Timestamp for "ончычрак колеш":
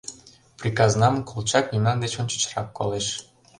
2.21-3.07